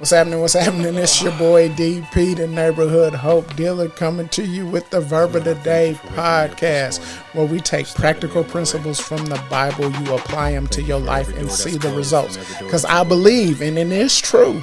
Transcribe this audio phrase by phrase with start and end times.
[0.00, 0.40] What's happening?
[0.40, 0.94] What's happening?
[0.94, 5.44] It's your boy DP, the neighborhood hope dealer, coming to you with the Verb of
[5.44, 10.80] the Day podcast, where we take practical principles from the Bible, you apply them to
[10.80, 12.38] your life, and see the results.
[12.60, 14.62] Because I believe, and it is true,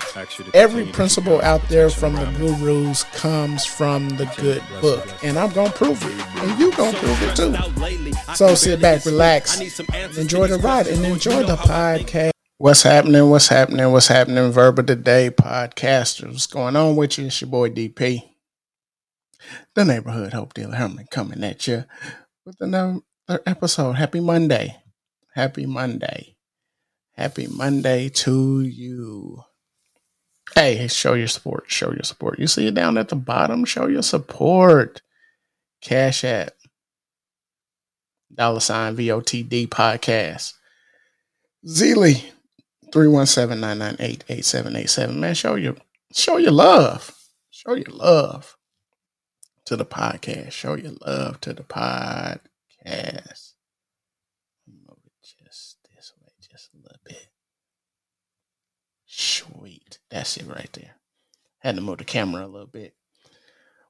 [0.56, 5.70] every principle out there from the gurus comes from the good book, and I'm gonna
[5.70, 8.34] prove it, and you gonna prove it too.
[8.34, 9.62] So sit back, relax,
[10.18, 12.32] enjoy the ride, and enjoy the podcast.
[12.60, 13.30] What's happening?
[13.30, 13.92] What's happening?
[13.92, 14.52] What's happening?
[14.52, 16.32] Verb of the Day podcasters.
[16.32, 17.28] What's going on with you?
[17.28, 18.24] It's your boy DP,
[19.76, 21.84] the neighborhood hope dealer Herman, coming at you
[22.48, 23.02] with another
[23.46, 23.94] episode.
[23.94, 24.76] Happy Monday.
[25.36, 26.36] Happy Monday.
[27.12, 29.44] Happy Monday to you.
[30.56, 31.66] Hey, show your support.
[31.68, 32.40] Show your support.
[32.40, 33.66] You see it down at the bottom?
[33.66, 35.04] Show your support.
[35.82, 36.54] Cash App.
[38.34, 40.54] Dollar sign VOTD podcast.
[41.64, 42.32] Zelle
[42.92, 45.16] 317-998-8787.
[45.16, 45.76] Man, show your
[46.14, 47.14] show your love.
[47.50, 48.56] Show your love
[49.66, 50.52] to the podcast.
[50.52, 52.40] Show your love to the podcast.
[52.86, 53.24] It
[55.44, 57.28] just this way, just a little bit.
[59.06, 60.00] Sweet.
[60.10, 60.96] That's it right there.
[61.60, 62.94] Had to move the camera a little bit.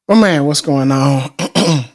[0.08, 1.32] But man, what's going on?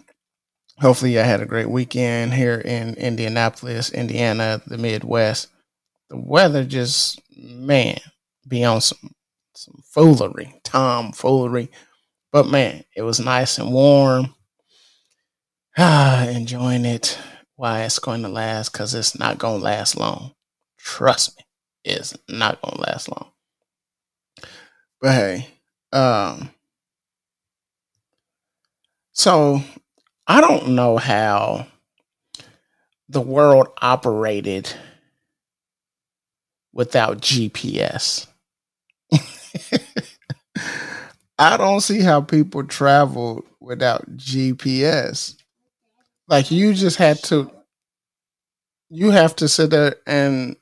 [0.79, 5.49] Hopefully, I had a great weekend here in Indianapolis, Indiana, the Midwest
[6.13, 7.99] the weather just man
[8.47, 9.15] be on some
[9.55, 11.71] some foolery, tomfoolery.
[12.31, 14.35] But man, it was nice and warm.
[15.79, 17.19] Ah, enjoying it.
[17.57, 18.73] Why it's going to last?
[18.73, 20.33] Because it's not going to last long.
[20.79, 21.45] Trust me,
[21.85, 23.31] it's not going to last long.
[25.01, 25.49] But hey,
[25.93, 26.51] um,
[29.13, 29.63] so
[30.27, 31.69] I don't know how
[33.09, 34.75] the world operated
[36.73, 38.27] without GPS.
[41.39, 45.37] I don't see how people travel without GPS.
[46.29, 47.51] Like you just had to
[48.91, 50.57] you have to sit there and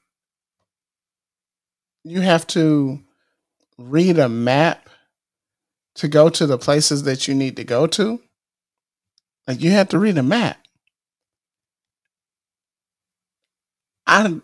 [2.04, 3.00] you have to
[3.78, 4.88] read a map
[5.96, 8.20] to go to the places that you need to go to.
[9.46, 10.58] Like you have to read a map.
[14.06, 14.40] I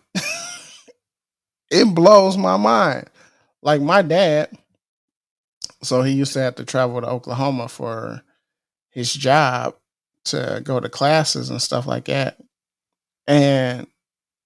[1.70, 3.08] it blows my mind.
[3.62, 4.56] Like my dad,
[5.82, 8.22] so he used to have to travel to Oklahoma for
[8.90, 9.76] his job
[10.26, 12.38] to go to classes and stuff like that.
[13.26, 13.86] And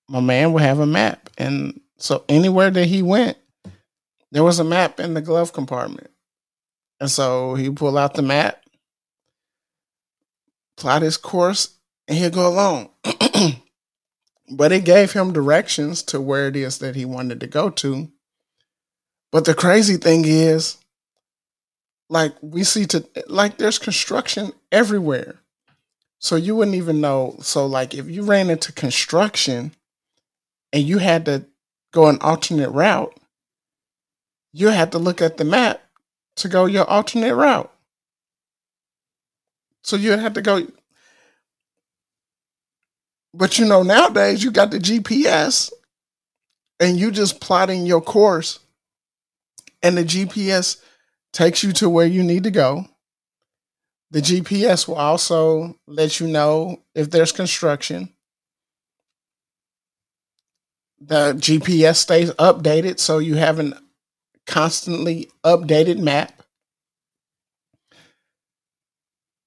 [0.08, 1.30] my man would have a map.
[1.38, 3.36] And so anywhere that he went,
[4.32, 6.10] there was a map in the glove compartment.
[7.00, 8.62] And so he pull out the map,
[10.76, 11.76] plot his course,
[12.08, 12.90] and he'll go along.
[14.50, 18.10] but it gave him directions to where it is that he wanted to go to.
[19.30, 20.78] But the crazy thing is,
[22.08, 25.36] like we see to like there's construction everywhere.
[26.18, 27.36] So you wouldn't even know.
[27.40, 29.72] So like if you ran into construction
[30.72, 31.44] and you had to
[31.92, 33.14] go an alternate route,
[34.52, 35.80] you had to look at the map
[36.36, 37.72] to go your alternate route.
[39.82, 40.66] So you had to go
[43.34, 45.70] but you know, nowadays you got the GPS
[46.78, 48.58] and you just plotting your course,
[49.82, 50.82] and the GPS
[51.32, 52.86] takes you to where you need to go.
[54.10, 58.12] The GPS will also let you know if there's construction.
[61.00, 63.74] The GPS stays updated so you have an
[64.46, 66.42] constantly updated map.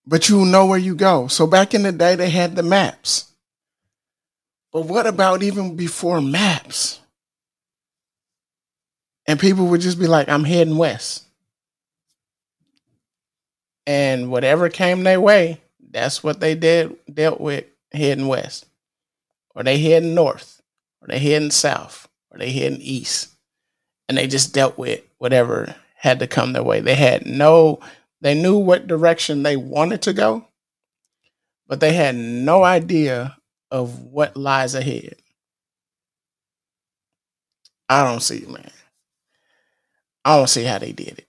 [0.05, 1.27] But you know where you go.
[1.27, 3.32] So back in the day, they had the maps.
[4.73, 7.00] But what about even before maps?
[9.28, 11.23] And people would just be like, I'm heading west.
[13.85, 18.66] And whatever came their way, that's what they did dealt with heading west.
[19.56, 20.62] Or they heading north.
[21.01, 22.07] Or they heading south.
[22.31, 23.29] Or they heading east.
[24.09, 26.81] And they just dealt with whatever had to come their way.
[26.81, 27.80] They had no
[28.19, 30.47] they knew what direction they wanted to go,
[31.68, 33.38] but they had no idea
[33.73, 35.17] of what lies ahead.
[37.89, 38.71] I don't see, man.
[40.25, 41.27] I don't see how they did it.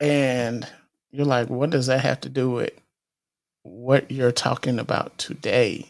[0.00, 0.68] And
[1.10, 2.72] you're like, what does that have to do with
[3.62, 5.88] what you're talking about today?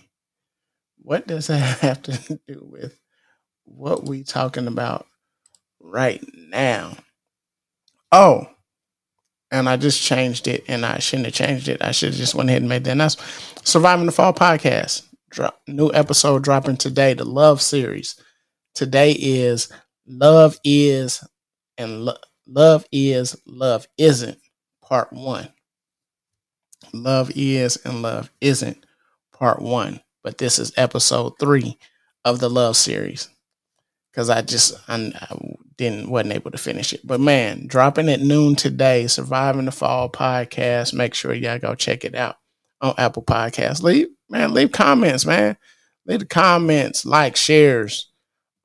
[0.98, 3.00] What does that have to do with
[3.64, 5.06] what we talking about
[5.80, 6.96] right now?
[8.12, 8.48] Oh,
[9.54, 11.80] and I just changed it, and I shouldn't have changed it.
[11.80, 13.30] I should have just went ahead and made that announcement.
[13.62, 17.14] Surviving the Fall podcast, drop, new episode dropping today.
[17.14, 18.20] The Love series.
[18.74, 19.72] Today is
[20.08, 21.22] Love is
[21.78, 22.16] and lo-
[22.48, 24.38] love is love isn't
[24.82, 25.48] part 1.
[26.92, 28.84] Love is and love isn't
[29.32, 31.78] part 1, but this is episode 3
[32.24, 33.28] of the love series
[34.14, 35.12] cuz I just I
[35.76, 37.06] didn't wasn't able to finish it.
[37.06, 40.94] But man, dropping at noon today, surviving the fall podcast.
[40.94, 42.36] Make sure y'all go check it out
[42.80, 43.82] on Apple Podcasts.
[43.82, 45.56] Leave man, leave comments, man.
[46.06, 48.10] Leave the comments, like, shares,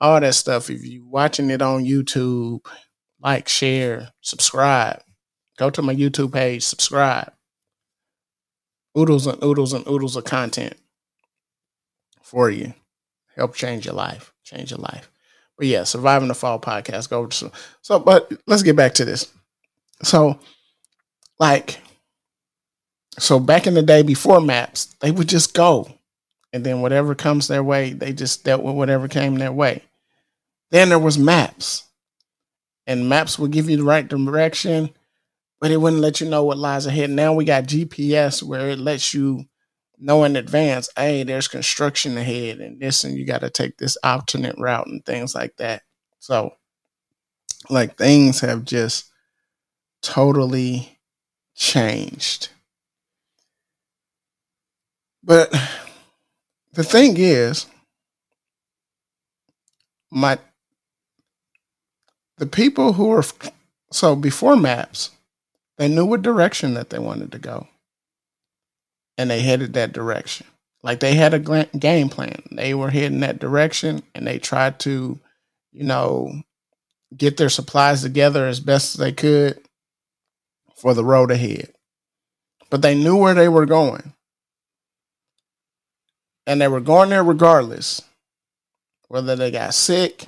[0.00, 0.68] all that stuff.
[0.68, 2.66] If you watching it on YouTube,
[3.18, 5.02] like, share, subscribe.
[5.58, 7.32] Go to my YouTube page, subscribe.
[8.98, 10.74] Oodles and oodles and oodles of content
[12.22, 12.74] for you.
[13.36, 14.34] Help change your life.
[14.44, 15.10] Change your life.
[15.60, 17.10] But yeah, surviving the fall podcast.
[17.10, 17.52] Go to
[17.82, 19.30] so but let's get back to this.
[20.02, 20.40] So
[21.38, 21.82] like
[23.18, 25.86] so back in the day before maps, they would just go.
[26.54, 29.84] And then whatever comes their way, they just dealt with whatever came their way.
[30.70, 31.84] Then there was maps.
[32.86, 34.88] And maps would give you the right direction,
[35.60, 37.10] but it wouldn't let you know what lies ahead.
[37.10, 39.44] Now we got GPS where it lets you
[40.00, 43.96] know in advance, hey, there's construction ahead and this, and you got to take this
[44.02, 45.82] alternate route and things like that.
[46.18, 46.54] So,
[47.68, 49.10] like, things have just
[50.02, 50.98] totally
[51.54, 52.48] changed.
[55.22, 55.54] But
[56.72, 57.66] the thing is,
[60.10, 60.38] my
[62.38, 63.24] the people who are
[63.92, 65.10] so before maps,
[65.76, 67.68] they knew what direction that they wanted to go,
[69.18, 70.46] and they headed that direction.
[70.82, 72.42] Like they had a game plan.
[72.50, 75.18] They were heading that direction, and they tried to,
[75.72, 76.42] you know,
[77.16, 79.60] get their supplies together as best as they could
[80.76, 81.72] for the road ahead.
[82.70, 84.14] But they knew where they were going
[86.46, 88.02] and they were going there regardless,
[89.08, 90.26] whether they got sick,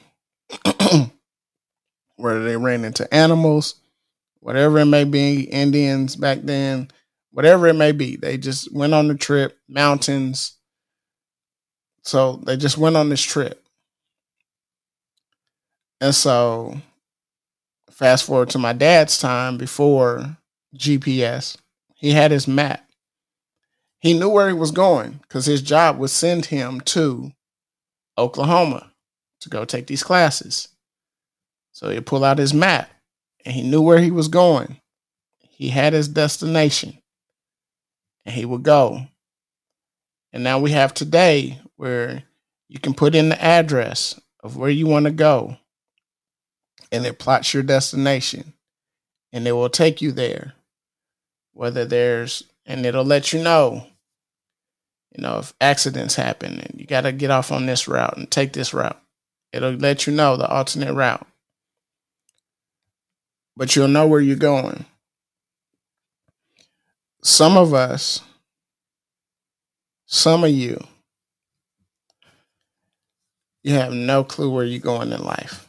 [2.16, 3.76] whether they ran into animals,
[4.40, 6.88] whatever it may be, Indians back then,
[7.32, 8.16] whatever it may be.
[8.16, 10.56] They just went on the trip, mountains.
[12.04, 13.64] So they just went on this trip.
[16.00, 16.80] And so,
[17.90, 20.36] fast forward to my dad's time before
[20.76, 21.56] GPS,
[21.94, 22.84] he had his map
[24.02, 27.30] he knew where he was going because his job would send him to
[28.18, 28.90] Oklahoma
[29.40, 30.66] to go take these classes.
[31.70, 32.90] So he'd pull out his map
[33.44, 34.80] and he knew where he was going.
[35.38, 36.98] He had his destination
[38.24, 39.06] and he would go.
[40.32, 42.24] And now we have today where
[42.68, 45.56] you can put in the address of where you want to go
[46.90, 48.54] and it plots your destination
[49.32, 50.54] and it will take you there.
[51.52, 53.86] Whether there's, and it'll let you know
[55.16, 58.30] you know, if accidents happen and you got to get off on this route and
[58.30, 59.00] take this route,
[59.52, 61.26] it'll let you know the alternate route.
[63.56, 64.86] But you'll know where you're going.
[67.22, 68.20] Some of us,
[70.06, 70.82] some of you,
[73.62, 75.68] you have no clue where you're going in life.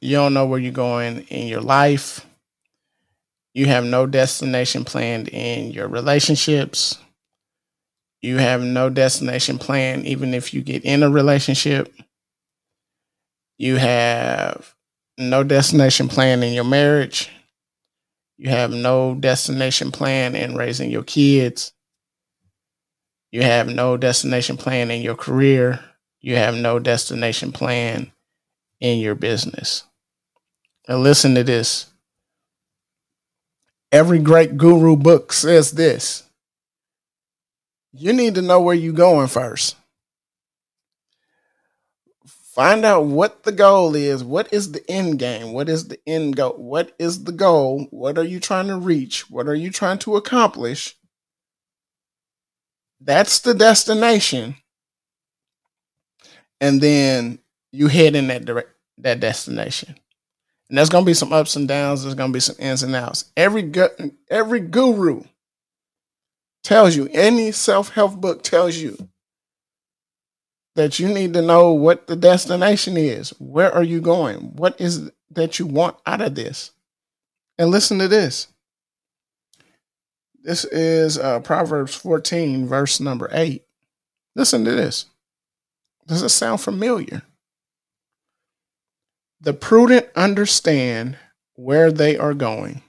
[0.00, 2.26] You don't know where you're going in your life
[3.58, 6.96] you have no destination planned in your relationships.
[8.22, 11.92] You have no destination plan even if you get in a relationship.
[13.58, 14.76] You have
[15.18, 17.30] no destination plan in your marriage.
[18.38, 21.72] You have no destination plan in raising your kids.
[23.32, 25.80] You have no destination plan in your career.
[26.20, 28.12] You have no destination plan
[28.80, 29.84] in your business.
[30.88, 31.86] Now, listen to this
[33.90, 36.24] Every great guru book says this.
[37.92, 39.76] You need to know where you're going first.
[42.58, 44.24] Find out what the goal is.
[44.24, 45.52] What is the end game?
[45.52, 46.54] What is the end goal?
[46.54, 47.86] What is the goal?
[47.92, 49.30] What are you trying to reach?
[49.30, 50.96] What are you trying to accomplish?
[53.00, 54.56] That's the destination.
[56.60, 57.38] And then
[57.70, 59.94] you head in that direct that destination.
[60.68, 62.02] And there's gonna be some ups and downs.
[62.02, 63.26] There's gonna be some ins and outs.
[63.36, 65.22] Every gu- every guru
[66.64, 69.08] tells you, any self help book tells you
[70.78, 73.30] that you need to know what the destination is.
[73.40, 74.54] Where are you going?
[74.54, 76.70] What is that you want out of this?
[77.58, 78.46] And listen to this.
[80.40, 83.64] This is uh, Proverbs 14, verse number 8.
[84.36, 85.06] Listen to this.
[86.06, 87.22] Does it sound familiar?
[89.40, 91.16] The prudent understand
[91.56, 92.82] where they are going,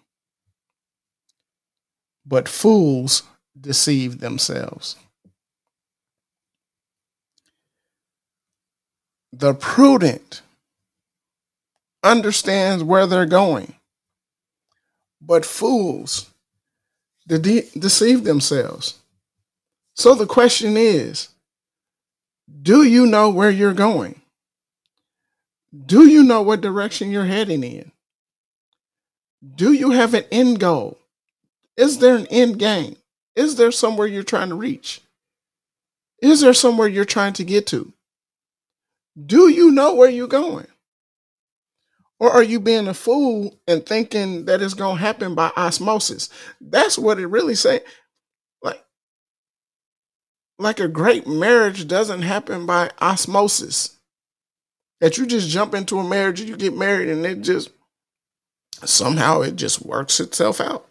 [2.24, 3.24] but fools
[3.60, 4.96] deceive themselves.
[9.32, 10.42] The prudent
[12.04, 13.76] understands where they're going,
[15.22, 16.30] but fools
[17.28, 18.96] de- deceive themselves.
[19.96, 21.30] So the question is
[22.62, 24.22] do you know where you're going?
[25.86, 27.92] Do you know what direction you're heading in?
[29.56, 30.98] Do you have an end goal?
[31.78, 32.98] Is there an end game?
[33.36, 35.02] Is there somewhere you're trying to reach?
[36.22, 37.94] Is there somewhere you're trying to get to?
[39.26, 40.68] Do you know where you're going?
[42.20, 46.30] Or are you being a fool and thinking that it's going to happen by osmosis?
[46.60, 47.82] That's what it really say.
[48.62, 48.84] Like,
[50.58, 53.98] like a great marriage doesn't happen by osmosis.
[55.00, 57.70] That you just jump into a marriage and you get married and it just
[58.84, 60.90] somehow it just works itself out.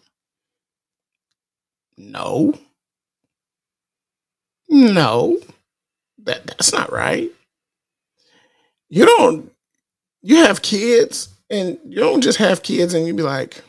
[1.98, 2.54] No.
[4.70, 5.38] No.
[6.24, 7.30] That that's not right.
[8.88, 9.52] You don't
[10.22, 13.62] you have kids and you don't just have kids and you be like,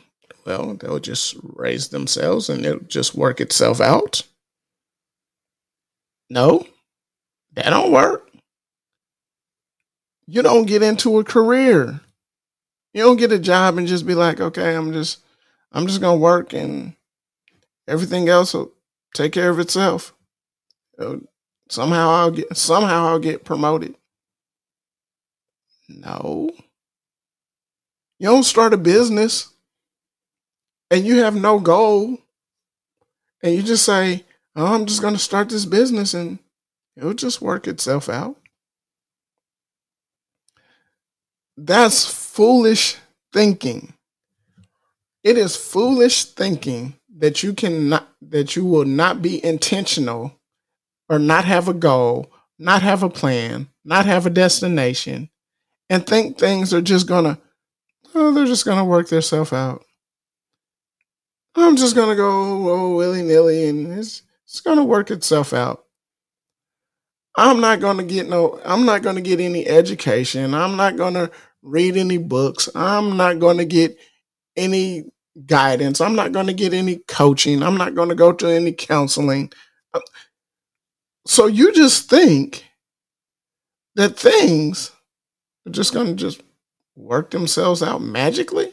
[0.45, 4.23] well, they'll just raise themselves and it'll just work itself out.
[6.29, 6.65] No,
[7.53, 8.29] that don't work.
[10.27, 12.01] You don't get into a career.
[12.93, 15.19] You don't get a job and just be like, okay, I'm just
[15.71, 16.95] I'm just gonna work and
[17.87, 18.71] everything else will
[19.13, 20.13] take care of itself.
[20.97, 21.17] Uh,
[21.69, 23.95] somehow I'll get somehow I'll get promoted.
[25.89, 26.49] No.
[28.19, 29.49] You don't start a business
[30.91, 32.19] and you have no goal
[33.41, 34.23] and you just say,
[34.55, 36.39] oh, I'm just going to start this business and
[36.95, 38.37] it'll just work itself out.
[41.57, 42.97] That's foolish
[43.33, 43.93] thinking.
[45.23, 50.39] It is foolish thinking that you cannot that you will not be intentional
[51.09, 55.29] or not have a goal, not have a plan, not have a destination,
[55.89, 57.39] and think things are just gonna
[58.15, 59.83] oh, they're just gonna work themselves out.
[61.55, 62.29] I'm just gonna go
[62.71, 65.85] oh, willy nilly and it's it's gonna work itself out.
[67.37, 70.53] I'm not gonna get no I'm not gonna get any education.
[70.53, 71.29] I'm not gonna
[71.61, 72.69] read any books.
[72.75, 73.97] I'm not gonna get
[74.55, 75.05] any
[75.45, 76.01] guidance.
[76.01, 77.63] I'm not gonna get any coaching.
[77.63, 79.51] I'm not gonna go to any counseling.
[81.27, 82.65] So you just think
[83.95, 84.91] that things
[85.69, 86.41] are just to just
[86.95, 88.71] work themselves out magically?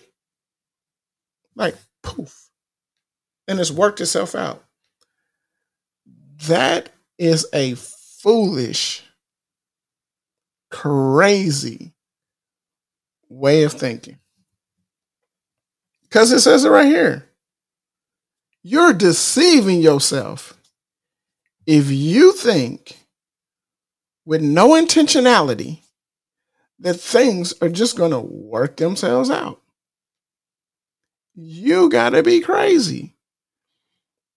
[1.54, 2.50] Like poof.
[3.48, 4.64] And it's worked itself out.
[6.46, 9.02] That is a foolish,
[10.70, 11.92] crazy
[13.28, 14.18] way of thinking.
[16.02, 17.28] Because it says it right here.
[18.62, 20.58] You're deceiving yourself
[21.66, 22.98] if you think
[24.24, 25.80] with no intentionality
[26.78, 29.60] that things are just going to work themselves out,
[31.34, 33.14] you got to be crazy.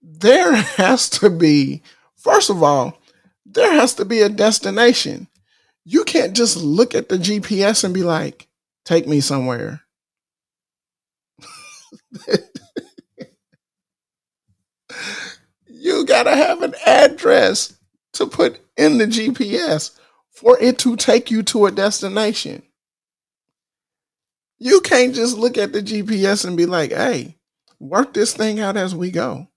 [0.02, 1.82] There has to be,
[2.16, 3.02] first of all,
[3.46, 5.28] there has to be a destination.
[5.84, 8.48] You can't just look at the GPS and be like,
[8.86, 9.82] take me somewhere.
[15.68, 17.78] you gotta have an address
[18.14, 19.99] to put in the GPS
[20.40, 22.64] for it to take you to a destination.
[24.58, 27.36] You can't just look at the GPS and be like, hey,
[27.78, 29.48] work this thing out as we go.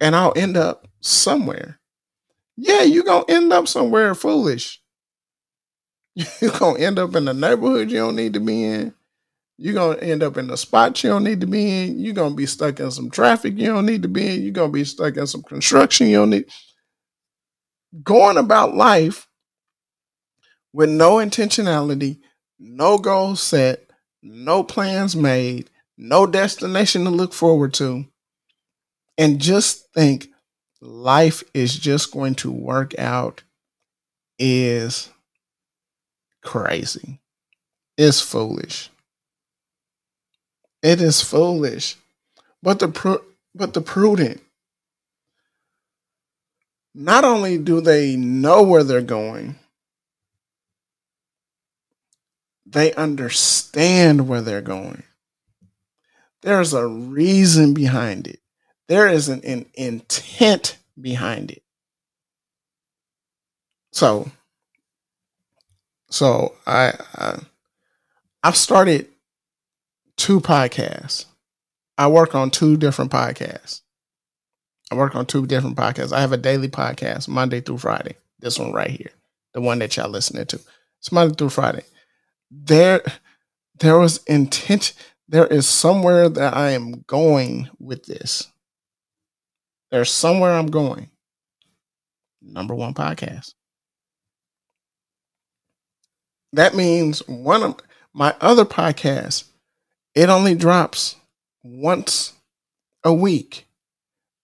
[0.00, 1.78] And I'll end up somewhere.
[2.56, 4.80] Yeah, you're going to end up somewhere foolish.
[6.40, 8.94] You're going to end up in a neighborhood you don't need to be in.
[9.58, 11.98] You're going to end up in a spot you don't need to be in.
[11.98, 14.42] You're going to be stuck in some traffic you don't need to be in.
[14.42, 16.44] You're going to be stuck in some construction you don't need.
[18.04, 19.26] Going about life
[20.74, 22.18] with no intentionality,
[22.58, 23.88] no goals set,
[24.22, 28.04] no plans made, no destination to look forward to,
[29.16, 30.28] and just think
[30.80, 33.44] life is just going to work out
[34.38, 35.10] is
[36.42, 37.20] crazy.
[37.96, 38.90] It's foolish.
[40.82, 41.96] It is foolish.
[42.62, 44.40] But the pr- but the prudent
[46.94, 49.56] not only do they know where they're going,
[52.66, 55.02] they understand where they're going.
[56.42, 58.40] There's a reason behind it.
[58.88, 61.62] There is an, an intent behind it.
[63.92, 64.30] So,
[66.10, 67.38] so I, I
[68.42, 69.08] I've started
[70.16, 71.24] two podcasts.
[71.96, 73.80] I work on two different podcasts.
[74.90, 76.12] I work on two different podcasts.
[76.12, 78.16] I have a daily podcast Monday through Friday.
[78.40, 79.12] This one right here,
[79.54, 80.60] the one that y'all listening to.
[81.00, 81.84] It's Monday through Friday.
[82.62, 83.02] There,
[83.80, 84.92] there was intent.
[85.28, 88.50] There is somewhere that I am going with this.
[89.90, 91.10] There's somewhere I'm going.
[92.40, 93.54] Number one podcast.
[96.52, 97.76] That means one of
[98.12, 99.44] my other podcasts,
[100.14, 101.16] it only drops
[101.64, 102.34] once
[103.02, 103.66] a week.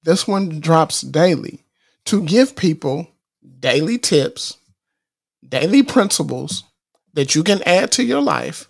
[0.03, 1.65] This one drops daily
[2.07, 3.07] to give people
[3.61, 4.57] daily tips,
[5.47, 6.65] daily principles
[7.15, 8.69] that you can add to your life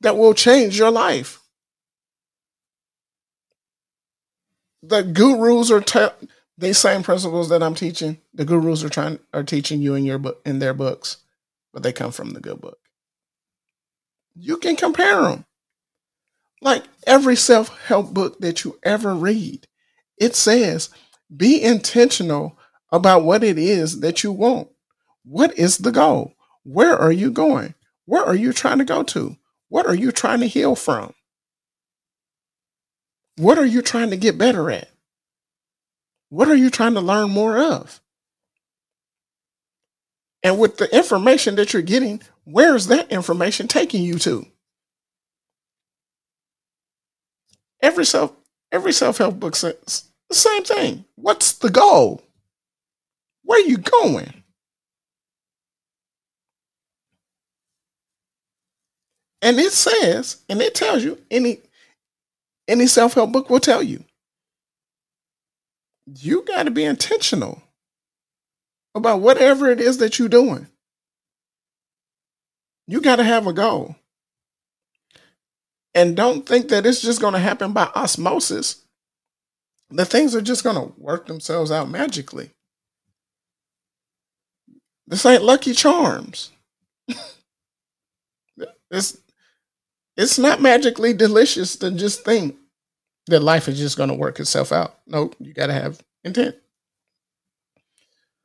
[0.00, 1.40] that will change your life.
[4.82, 8.18] The gurus are te- these same principles that I'm teaching.
[8.32, 11.18] The gurus are trying are teaching you in your book in their books,
[11.72, 12.78] but they come from the good book.
[14.34, 15.44] You can compare them.
[16.60, 19.66] Like every self help book that you ever read,
[20.16, 20.90] it says
[21.34, 22.58] be intentional
[22.90, 24.68] about what it is that you want.
[25.24, 26.34] What is the goal?
[26.70, 27.74] Where are you going?
[28.04, 29.38] Where are you trying to go to?
[29.70, 31.14] What are you trying to heal from?
[33.36, 34.90] What are you trying to get better at?
[36.28, 38.02] What are you trying to learn more of?
[40.42, 44.46] And with the information that you're getting, where is that information taking you to?
[47.80, 48.34] Every self
[48.70, 51.06] every self-help book says the same thing.
[51.14, 52.22] What's the goal?
[53.42, 54.37] Where are you going?
[59.42, 61.60] And it says, and it tells you, any
[62.66, 64.04] any self-help book will tell you.
[66.06, 67.62] You got to be intentional
[68.94, 70.66] about whatever it is that you're doing.
[72.86, 73.96] You got to have a goal.
[75.94, 78.82] And don't think that it's just going to happen by osmosis.
[79.90, 82.50] The things are just going to work themselves out magically.
[85.06, 86.50] This ain't Lucky Charms.
[88.90, 89.18] it's
[90.18, 92.56] it's not magically delicious to just think
[93.28, 94.98] that life is just going to work itself out.
[95.06, 96.56] No, you got to have intent.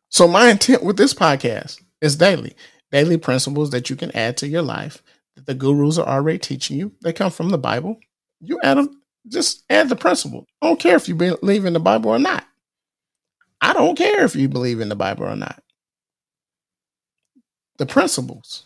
[0.09, 2.55] So my intent with this podcast is daily,
[2.91, 5.03] daily principles that you can add to your life
[5.35, 6.93] that the gurus are already teaching you.
[7.01, 7.99] They come from the Bible.
[8.39, 10.45] You add them, just add the principle.
[10.61, 12.45] I don't care if you believe in the Bible or not.
[13.59, 15.63] I don't care if you believe in the Bible or not
[17.77, 18.65] the principles.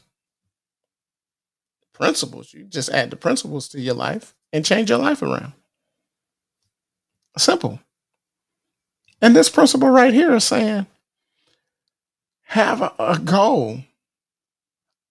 [1.98, 2.54] Principles.
[2.54, 5.54] You just add the principles to your life and change your life around.
[7.38, 7.80] Simple.
[9.20, 10.86] And this principle right here is saying
[12.44, 13.80] have a, a goal.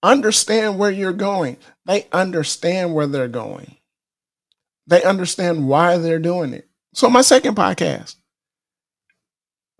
[0.01, 1.57] Understand where you're going.
[1.85, 3.75] They understand where they're going.
[4.85, 6.69] They understand why they're doing it.
[6.93, 8.15] So my second podcast,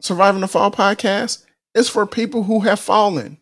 [0.02, 3.38] Surviving the Fall podcast, is for people who have fallen.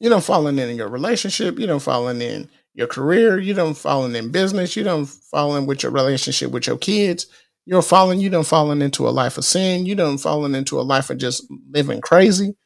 [0.00, 1.58] You don't falling in your relationship.
[1.58, 3.40] You don't falling in your career.
[3.40, 4.76] You don't falling in business.
[4.76, 7.26] You don't falling with your relationship with your kids.
[7.66, 8.20] You're falling.
[8.20, 9.84] You don't falling into a life of sin.
[9.84, 12.56] You don't falling into a life of just living crazy.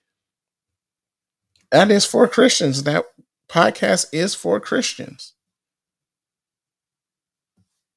[1.71, 2.83] That is for Christians.
[2.83, 3.07] That
[3.49, 5.33] podcast is for Christians.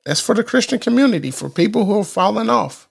[0.06, 2.88] That's for the Christian community, for people who have fallen off.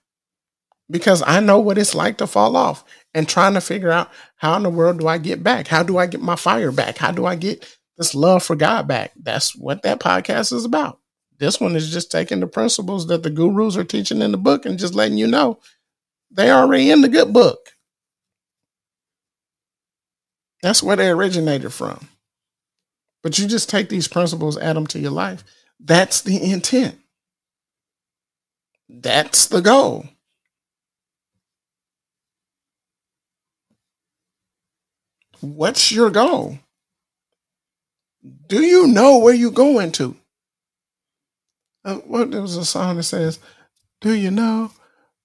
[0.90, 2.84] Because I know what it's like to fall off
[3.14, 5.68] and trying to figure out how in the world do I get back?
[5.68, 6.98] How do I get my fire back?
[6.98, 7.64] How do I get
[7.96, 9.12] this love for God back?
[9.16, 10.98] That's what that podcast is about.
[11.38, 14.66] This one is just taking the principles that the gurus are teaching in the book
[14.66, 15.58] and just letting you know
[16.30, 17.58] they already in the good book.
[20.62, 22.08] That's where they originated from.
[23.22, 25.44] But you just take these principles, add them to your life.
[25.80, 26.98] That's the intent.
[28.88, 30.06] That's the goal.
[35.40, 36.58] What's your goal?
[38.46, 40.16] Do you know where you're going to?
[41.84, 43.38] Uh, what there was a song that says,
[44.00, 44.72] "Do you know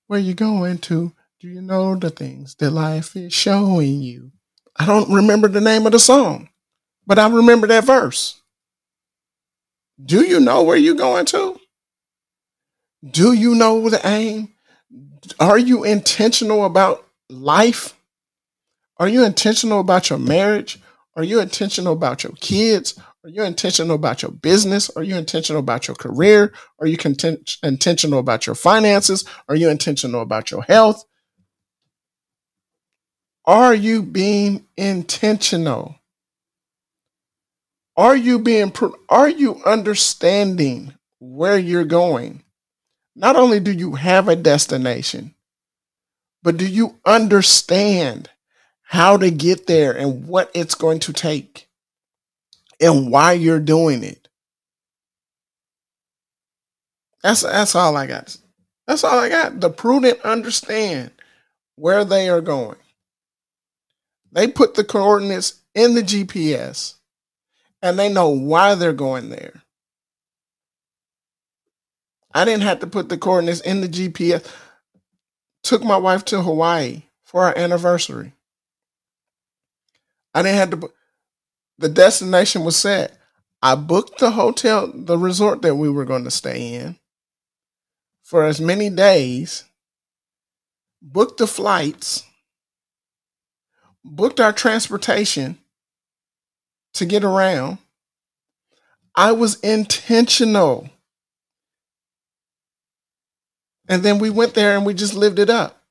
[0.07, 1.13] where you're going to?
[1.39, 4.31] Do you know the things that life is showing you?"
[4.75, 6.49] I don't remember the name of the song,
[7.07, 8.41] but I remember that verse.
[10.03, 11.59] Do you know where you're going to?
[13.09, 14.53] Do you know the aim?
[15.39, 17.95] Are you intentional about life?
[18.97, 20.79] Are you intentional about your marriage?
[21.15, 22.99] Are you intentional about your kids?
[23.23, 24.89] Are you intentional about your business?
[24.91, 26.53] Are you intentional about your career?
[26.79, 29.25] Are you content- intentional about your finances?
[29.49, 31.03] Are you intentional about your health?
[33.45, 35.95] Are you being intentional?
[37.97, 38.71] Are you being
[39.09, 42.43] are you understanding where you're going?
[43.15, 45.35] Not only do you have a destination,
[46.41, 48.29] but do you understand
[48.89, 51.69] how to get there and what it's going to take
[52.81, 54.27] and why you're doing it.
[57.21, 58.35] That's that's all I got.
[58.87, 59.59] That's all I got.
[59.59, 61.11] The prudent understand
[61.75, 62.79] where they are going.
[64.31, 66.95] They put the coordinates in the GPS
[67.83, 69.61] and they know why they're going there.
[72.33, 74.51] I didn't have to put the coordinates in the GPS.
[75.61, 78.33] Took my wife to Hawaii for our anniversary.
[80.33, 80.91] I didn't have to
[81.77, 83.17] the destination was set.
[83.61, 86.97] I booked the hotel, the resort that we were going to stay in
[88.29, 89.63] for as many days,
[91.01, 92.23] booked the flights,
[94.05, 95.57] booked our transportation
[96.93, 97.79] to get around.
[99.15, 100.91] I was intentional.
[103.87, 105.81] And then we went there and we just lived it up.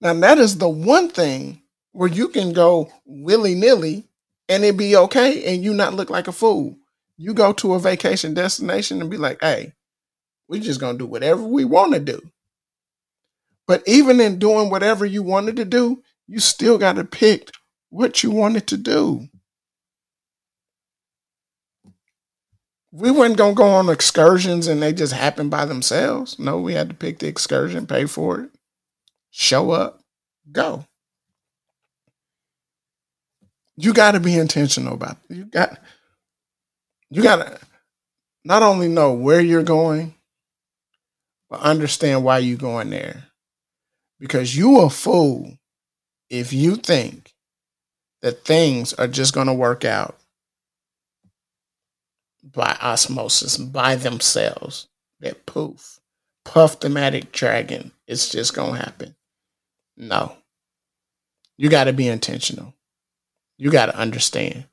[0.00, 1.62] Now, that is the one thing
[1.94, 4.04] where you can go willy nilly
[4.48, 6.76] and it be okay and you not look like a fool.
[7.16, 9.72] You go to a vacation destination and be like, hey,
[10.48, 12.20] we're just going to do whatever we want to do.
[13.68, 17.50] But even in doing whatever you wanted to do, you still got to pick
[17.90, 19.28] what you wanted to do.
[22.90, 26.40] We weren't going to go on excursions and they just happened by themselves.
[26.40, 28.50] No, we had to pick the excursion, pay for it,
[29.30, 30.00] show up,
[30.50, 30.86] go.
[33.76, 35.36] You got to be intentional about it.
[35.36, 35.78] You got
[37.10, 37.58] you got to
[38.44, 40.14] not only know where you're going,
[41.48, 43.24] but understand why you're going there.
[44.20, 45.58] Because you a fool
[46.30, 47.34] if you think
[48.22, 50.18] that things are just going to work out
[52.42, 54.88] by osmosis, by themselves.
[55.20, 56.00] That poof,
[56.44, 59.14] Puff-O-Matic dragon, it's just going to happen.
[59.96, 60.36] No.
[61.56, 62.73] You got to be intentional.
[63.56, 64.66] You got to understand.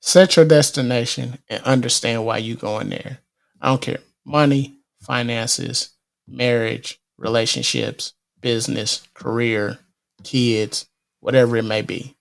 [0.00, 3.18] Set your destination and understand why you going there.
[3.60, 3.98] I don't care.
[4.24, 5.90] Money, finances,
[6.28, 9.78] marriage, relationships, business, career,
[10.22, 10.86] kids,
[11.20, 12.16] whatever it may be.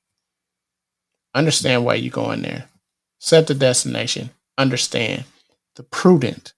[1.33, 2.69] Understand why you're going there.
[3.19, 4.29] Set the destination.
[4.57, 5.25] Understand
[5.75, 6.53] the prudent.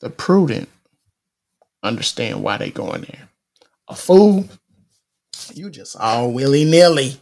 [0.00, 0.68] The prudent
[1.82, 3.28] understand why they going there.
[3.88, 4.48] A fool,
[5.52, 7.20] you just all willy nilly.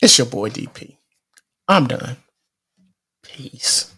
[0.00, 0.96] It's your boy DP.
[1.66, 2.16] I'm done.
[3.22, 3.94] Peace.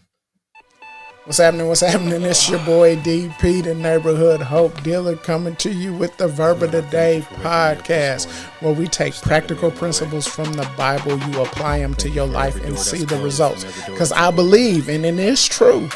[1.31, 1.67] What's happening?
[1.69, 2.23] What's happening?
[2.23, 6.73] It's your boy DP, the neighborhood hope dealer, coming to you with the Verb of
[6.73, 12.09] the Day podcast, where we take practical principles from the Bible, you apply them to
[12.09, 13.63] your life, and see the results.
[13.85, 15.87] Because I believe, and it is true,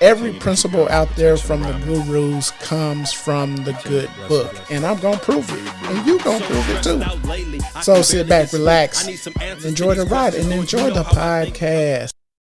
[0.00, 5.18] every principle out there from the gurus comes from the good book, and I'm gonna
[5.18, 7.82] prove it, and you're gonna prove it too.
[7.82, 9.06] So sit back, relax,
[9.66, 12.14] enjoy the ride, and enjoy the podcast.